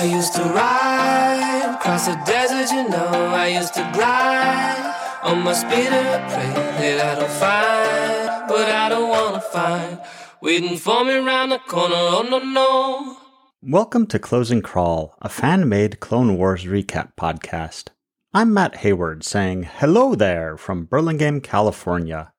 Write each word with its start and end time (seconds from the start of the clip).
I 0.00 0.04
used 0.04 0.32
to 0.36 0.42
ride 0.44 1.74
across 1.74 2.06
the 2.06 2.14
desert, 2.24 2.74
you 2.74 2.88
know. 2.88 3.34
I 3.34 3.48
used 3.48 3.74
to 3.74 3.82
glide 3.92 4.94
on 5.22 5.42
my 5.42 5.52
speeder, 5.52 6.24
pray 6.30 6.96
that 6.96 7.18
I 7.18 7.20
don't 7.20 7.30
find 7.30 8.50
what 8.50 8.66
I 8.66 8.88
don't 8.88 9.10
wanna 9.10 9.42
find. 9.42 10.00
Waiting 10.40 10.78
for 10.78 11.04
me 11.04 11.16
around 11.16 11.50
the 11.50 11.58
corner, 11.58 11.94
oh 11.94 12.26
no, 12.30 12.38
no. 12.38 13.18
Welcome 13.60 14.06
to 14.06 14.18
Closing 14.18 14.62
Crawl, 14.62 15.18
a 15.20 15.28
fan 15.28 15.68
made 15.68 16.00
Clone 16.00 16.38
Wars 16.38 16.64
recap 16.64 17.10
podcast. 17.20 17.88
I'm 18.32 18.54
Matt 18.54 18.76
Hayward 18.76 19.22
saying 19.22 19.64
hello 19.64 20.14
there 20.14 20.56
from 20.56 20.86
Burlingame, 20.86 21.42
California. 21.42 22.32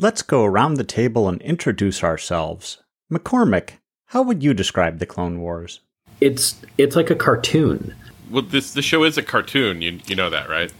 Let's 0.00 0.22
go 0.22 0.44
around 0.44 0.74
the 0.74 0.82
table 0.82 1.28
and 1.28 1.42
introduce 1.42 2.02
ourselves. 2.02 2.78
McCormick, 3.12 3.80
how 4.06 4.22
would 4.22 4.42
you 4.42 4.54
describe 4.54 4.98
the 4.98 5.04
Clone 5.04 5.40
Wars? 5.40 5.80
It's 6.22 6.54
it's 6.78 6.94
like 6.94 7.10
a 7.10 7.16
cartoon. 7.16 7.94
Well, 8.30 8.42
this 8.42 8.74
the 8.74 8.82
show 8.82 9.02
is 9.02 9.18
a 9.18 9.22
cartoon. 9.22 9.82
You 9.82 9.98
you 10.06 10.14
know 10.14 10.30
that, 10.30 10.48
right? 10.48 10.72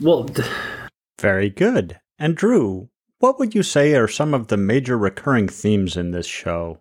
Well, 0.00 0.24
th- 0.24 0.48
Very 1.20 1.50
good. 1.50 2.00
And 2.18 2.36
Drew, 2.36 2.88
what 3.20 3.38
would 3.38 3.54
you 3.54 3.62
say 3.62 3.94
are 3.94 4.08
some 4.08 4.34
of 4.34 4.48
the 4.48 4.56
major 4.56 4.98
recurring 4.98 5.46
themes 5.46 5.96
in 5.96 6.10
this 6.10 6.26
show? 6.26 6.80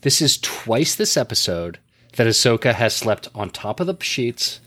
This 0.00 0.22
is 0.22 0.38
twice 0.38 0.94
this 0.94 1.16
episode 1.18 1.78
that 2.16 2.26
Ahsoka 2.26 2.72
has 2.72 2.96
slept 2.96 3.28
on 3.34 3.50
top 3.50 3.80
of 3.80 3.86
the 3.86 3.96
sheets, 4.00 4.60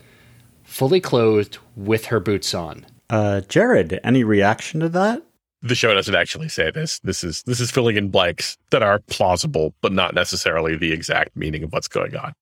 fully 0.62 1.00
clothed, 1.00 1.58
with 1.74 2.06
her 2.06 2.20
boots 2.20 2.54
on. 2.54 2.86
Uh, 3.10 3.40
Jared, 3.42 3.98
any 4.04 4.22
reaction 4.22 4.78
to 4.78 4.88
that? 4.90 5.22
The 5.62 5.74
show 5.74 5.92
doesn't 5.92 6.14
actually 6.14 6.48
say 6.48 6.70
this. 6.70 7.00
This 7.00 7.24
is 7.24 7.42
this 7.42 7.58
is 7.58 7.72
filling 7.72 7.96
in 7.96 8.10
blanks 8.10 8.56
that 8.70 8.84
are 8.84 9.00
plausible, 9.08 9.74
but 9.80 9.92
not 9.92 10.14
necessarily 10.14 10.76
the 10.76 10.92
exact 10.92 11.36
meaning 11.36 11.64
of 11.64 11.72
what's 11.72 11.88
going 11.88 12.14
on. 12.14 12.32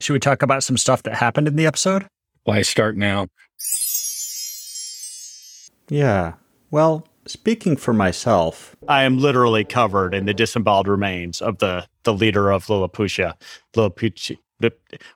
Should 0.00 0.12
we 0.12 0.20
talk 0.20 0.42
about 0.42 0.62
some 0.62 0.76
stuff 0.76 1.02
that 1.04 1.14
happened 1.14 1.48
in 1.48 1.56
the 1.56 1.66
episode? 1.66 2.06
Why 2.44 2.62
start 2.62 2.96
now? 2.96 3.26
Yeah. 5.88 6.34
Well, 6.70 7.06
speaking 7.26 7.76
for 7.76 7.92
myself, 7.92 8.76
I 8.86 9.02
am 9.02 9.18
literally 9.18 9.64
covered 9.64 10.14
in 10.14 10.26
the 10.26 10.34
disemboweled 10.34 10.88
remains 10.88 11.40
of 11.42 11.58
the 11.58 11.86
the 12.04 12.14
leader 12.14 12.50
of 12.50 12.68
Lilliputian. 12.68 13.32
Lilliputian. 13.74 14.38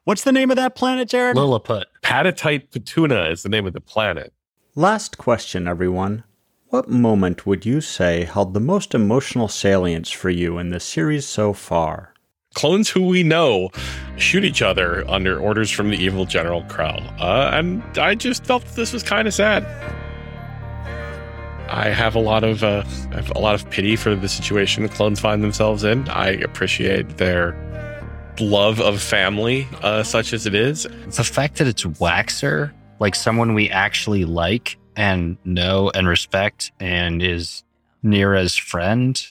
What's 0.04 0.24
the 0.24 0.32
name 0.32 0.50
of 0.50 0.56
that 0.56 0.74
planet, 0.74 1.08
Jared? 1.08 1.36
Lilliput. 1.36 1.86
Patatite 2.02 2.68
Patuna 2.70 3.30
is 3.30 3.42
the 3.42 3.48
name 3.48 3.66
of 3.66 3.72
the 3.72 3.80
planet. 3.80 4.32
last 4.74 5.18
question, 5.18 5.66
everyone. 5.66 6.24
What 6.68 6.88
moment 6.88 7.44
would 7.46 7.66
you 7.66 7.80
say 7.80 8.24
held 8.24 8.54
the 8.54 8.60
most 8.60 8.94
emotional 8.94 9.48
salience 9.48 10.10
for 10.10 10.30
you 10.30 10.58
in 10.58 10.70
the 10.70 10.80
series 10.80 11.26
so 11.26 11.52
far? 11.52 12.11
Clones 12.54 12.88
who 12.88 13.06
we 13.06 13.22
know 13.22 13.70
shoot 14.16 14.44
each 14.44 14.62
other 14.62 15.08
under 15.08 15.38
orders 15.38 15.70
from 15.70 15.90
the 15.90 15.96
evil 15.96 16.24
General 16.24 16.62
Krell. 16.64 17.02
Uh, 17.20 17.50
and 17.52 17.82
I 17.98 18.14
just 18.14 18.44
felt 18.44 18.64
that 18.64 18.76
this 18.76 18.92
was 18.92 19.02
kind 19.02 19.26
of 19.26 19.34
sad. 19.34 19.64
I 21.68 21.88
have 21.88 22.14
a 22.14 22.20
lot 22.20 22.44
of 22.44 22.62
uh, 22.62 22.84
a 23.34 23.40
lot 23.40 23.54
of 23.54 23.68
pity 23.70 23.96
for 23.96 24.14
the 24.14 24.28
situation 24.28 24.82
the 24.82 24.90
clones 24.90 25.20
find 25.20 25.42
themselves 25.42 25.84
in. 25.84 26.06
I 26.10 26.28
appreciate 26.28 27.16
their 27.16 27.56
love 28.40 28.80
of 28.80 29.00
family, 29.00 29.66
uh, 29.82 30.02
such 30.02 30.32
as 30.34 30.46
it 30.46 30.54
is. 30.54 30.82
the 30.82 31.24
fact 31.24 31.56
that 31.56 31.66
it's 31.66 31.84
Waxer, 31.84 32.72
like 32.98 33.14
someone 33.14 33.54
we 33.54 33.70
actually 33.70 34.24
like 34.26 34.78
and 34.96 35.38
know 35.44 35.90
and 35.94 36.06
respect 36.06 36.72
and 36.78 37.22
is 37.22 37.64
Nira's 38.04 38.54
friend, 38.54 39.22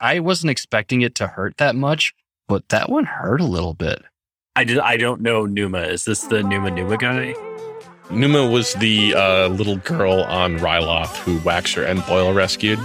I 0.00 0.20
wasn't 0.20 0.50
expecting 0.50 1.02
it 1.02 1.14
to 1.16 1.26
hurt 1.26 1.58
that 1.58 1.76
much, 1.76 2.14
but 2.48 2.68
that 2.68 2.88
one 2.88 3.04
hurt 3.04 3.40
a 3.40 3.46
little 3.46 3.74
bit. 3.74 4.02
I 4.56 4.64
did. 4.64 4.78
I 4.78 4.96
don't 4.96 5.20
know 5.20 5.46
Numa. 5.46 5.80
Is 5.80 6.04
this 6.04 6.22
the 6.24 6.42
Numa 6.42 6.70
Numa 6.70 6.96
guy? 6.96 7.34
Numa 8.10 8.48
was 8.48 8.74
the 8.74 9.14
uh, 9.14 9.48
little 9.48 9.76
girl 9.78 10.22
on 10.24 10.58
Ryloth 10.58 11.16
who 11.18 11.38
Waxer 11.40 11.88
and 11.88 12.04
Boil 12.06 12.32
rescued. 12.34 12.78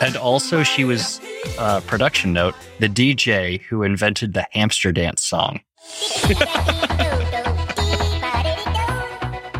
And 0.00 0.14
also, 0.16 0.62
she 0.62 0.84
was, 0.84 1.20
uh, 1.58 1.80
production 1.80 2.34
note, 2.34 2.54
the 2.80 2.88
DJ 2.88 3.62
who 3.62 3.82
invented 3.82 4.34
the 4.34 4.46
hamster 4.52 4.92
dance 4.92 5.24
song. 5.24 5.60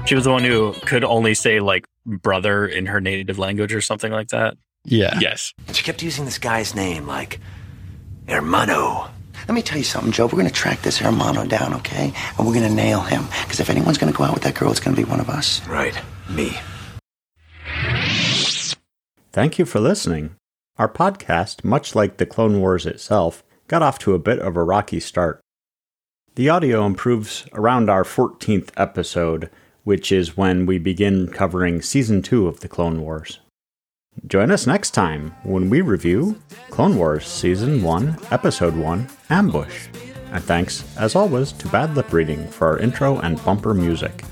She 0.06 0.14
was 0.14 0.22
the 0.22 0.30
one 0.30 0.44
who 0.44 0.72
could 0.84 1.02
only 1.02 1.34
say 1.34 1.58
like 1.58 1.88
brother 2.04 2.66
in 2.66 2.86
her 2.86 3.00
native 3.00 3.38
language 3.38 3.74
or 3.74 3.80
something 3.80 4.12
like 4.12 4.28
that. 4.28 4.56
Yeah. 4.84 5.18
Yes. 5.20 5.52
She 5.72 5.82
kept 5.82 6.00
using 6.02 6.26
this 6.26 6.38
guy's 6.38 6.74
name, 6.76 7.06
like 7.08 7.40
Hermano. 8.28 9.10
Let 9.48 9.54
me 9.54 9.62
tell 9.62 9.78
you 9.78 9.84
something, 9.84 10.10
Joe. 10.10 10.26
We're 10.26 10.38
gonna 10.38 10.50
track 10.50 10.82
this 10.82 10.98
Hermano 10.98 11.46
down, 11.46 11.72
okay? 11.74 12.12
And 12.36 12.46
we're 12.46 12.54
gonna 12.54 12.68
nail 12.68 13.00
him. 13.00 13.26
Because 13.42 13.60
if 13.60 13.70
anyone's 13.70 13.96
gonna 13.96 14.10
go 14.12 14.24
out 14.24 14.34
with 14.34 14.42
that 14.42 14.54
girl, 14.54 14.72
it's 14.72 14.80
gonna 14.80 14.96
be 14.96 15.04
one 15.04 15.20
of 15.20 15.30
us. 15.30 15.64
Right. 15.68 15.96
Me. 16.28 16.58
Thank 19.30 19.58
you 19.58 19.64
for 19.64 19.78
listening. 19.78 20.34
Our 20.78 20.88
podcast, 20.88 21.62
much 21.62 21.94
like 21.94 22.16
the 22.16 22.26
Clone 22.26 22.60
Wars 22.60 22.86
itself, 22.86 23.44
got 23.68 23.82
off 23.82 24.00
to 24.00 24.14
a 24.14 24.18
bit 24.18 24.40
of 24.40 24.56
a 24.56 24.64
rocky 24.64 24.98
start. 24.98 25.40
The 26.34 26.48
audio 26.48 26.84
improves 26.84 27.46
around 27.52 27.88
our 27.88 28.02
14th 28.04 28.70
episode, 28.76 29.48
which 29.84 30.10
is 30.10 30.36
when 30.36 30.66
we 30.66 30.78
begin 30.78 31.28
covering 31.28 31.82
Season 31.82 32.20
2 32.20 32.48
of 32.48 32.60
the 32.60 32.68
Clone 32.68 33.00
Wars. 33.00 33.38
Join 34.24 34.50
us 34.50 34.66
next 34.66 34.90
time 34.90 35.34
when 35.44 35.70
we 35.70 35.82
review 35.82 36.40
Clone 36.70 36.96
Wars 36.96 37.26
Season 37.26 37.82
1, 37.82 38.18
Episode 38.30 38.74
1 38.74 39.08
Ambush. 39.30 39.88
And 40.32 40.42
thanks, 40.42 40.82
as 40.96 41.14
always, 41.14 41.52
to 41.52 41.68
Bad 41.68 41.94
Lip 41.94 42.12
Reading 42.12 42.48
for 42.48 42.66
our 42.68 42.78
intro 42.78 43.18
and 43.18 43.42
bumper 43.44 43.74
music. 43.74 44.24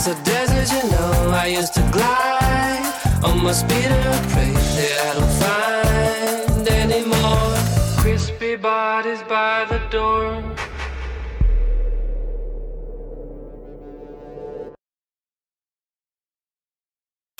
The 0.00 0.14
desert, 0.24 0.72
you 0.72 0.90
know. 0.92 1.30
I 1.30 1.46
used 1.46 1.74
to 1.74 1.82
glide 1.92 3.22
on 3.22 3.44
my 3.44 3.52
that 3.52 4.98
I 4.98 5.18
don't 5.18 5.30
find. 5.42 5.60
Crispy 7.98 8.56
bodies 8.56 9.22
by 9.28 9.66
the 9.68 9.78
door. 9.90 10.49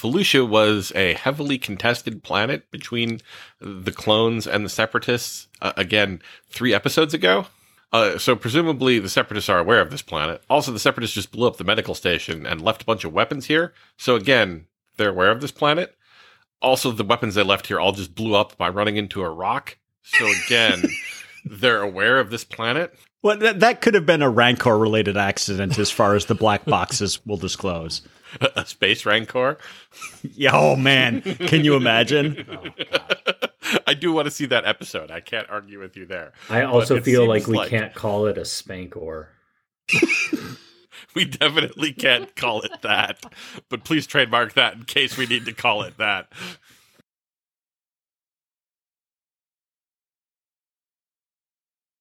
Felucia 0.00 0.49
was 0.49 0.93
a 0.94 1.12
heavily 1.12 1.59
contested 1.59 2.22
planet 2.22 2.71
between 2.71 3.21
the 3.61 3.93
clones 3.93 4.47
and 4.47 4.65
the 4.65 4.71
separatists. 4.71 5.49
Uh, 5.61 5.72
again, 5.77 6.22
three 6.49 6.72
episodes 6.72 7.12
ago. 7.12 7.47
Uh, 7.93 8.16
so 8.16 8.34
presumably 8.34 8.99
the 8.99 9.09
separatists 9.09 9.50
are 9.50 9.59
aware 9.59 9.81
of 9.81 9.91
this 9.91 10.00
planet. 10.00 10.43
Also, 10.49 10.72
the 10.72 10.78
separatists 10.78 11.15
just 11.15 11.33
blew 11.33 11.47
up 11.47 11.56
the 11.56 11.65
medical 11.65 11.94
station 11.94 12.47
and 12.47 12.62
left 12.62 12.83
a 12.83 12.87
bunch 12.87 13.05
of 13.05 13.12
weapons 13.12 13.47
here. 13.47 13.75
So 13.99 14.15
again, 14.15 14.66
they're 14.97 15.11
aware 15.11 15.31
of 15.31 15.43
this 15.43 15.53
planet. 15.53 15.94
Also, 16.62 16.93
the 16.93 17.05
weapons 17.05 17.34
they 17.34 17.43
left 17.43 17.67
here 17.67 17.81
all 17.81 17.93
just 17.93 18.15
blew 18.15 18.34
up 18.34 18.56
by 18.56 18.69
running 18.69 18.97
into 18.97 19.22
a 19.22 19.28
rock. 19.28 19.77
So 20.03 20.27
again, 20.47 20.82
they're 21.50 21.83
aware 21.83 22.21
of 22.21 22.31
this 22.31 22.44
planet. 22.44 22.94
Well, 23.22 23.37
that, 23.38 23.61
that 23.61 23.81
could 23.81 23.94
have 23.94 24.06
been 24.06 24.22
a 24.22 24.31
Rancor 24.31 24.78
related 24.78 25.16
accident 25.16 25.78
as 25.78 25.91
far 25.91 26.15
as 26.15 26.27
the 26.27 26.34
black 26.34 26.65
boxes 26.65 27.25
will 27.27 27.37
disclose. 27.37 28.03
A 28.41 28.65
space 28.65 29.05
rancor. 29.05 29.59
Yeah, 30.22 30.50
oh 30.55 30.77
man, 30.77 31.22
can 31.22 31.65
you 31.65 31.75
imagine? 31.75 32.47
Oh, 33.72 33.78
I 33.87 33.94
do 33.94 34.12
want 34.12 34.27
to 34.27 34.31
see 34.31 34.47
that 34.47 34.65
episode. 34.65 35.11
I 35.11 35.21
can't 35.21 35.49
argue 35.49 35.78
with 35.78 35.97
you 35.97 36.05
there. 36.06 36.33
I 36.49 36.62
also 36.62 37.00
feel 37.00 37.28
like 37.28 37.44
seems 37.44 37.59
we 37.59 37.69
can't 37.69 37.94
call 37.94 38.27
it 38.27 38.37
a 38.37 38.44
spankor. 38.44 39.28
We 41.15 41.25
definitely 41.25 41.93
can't 41.93 42.34
call 42.37 42.62
it 42.62 42.82
that. 42.82 43.25
But 43.69 43.84
please 43.84 44.06
trademark 44.06 44.55
that 44.55 44.75
in 44.75 44.84
case 44.84 45.17
we 45.17 45.27
need 45.27 45.44
to 45.47 45.53
call 45.53 45.82
it 45.82 45.97
that. 45.99 46.32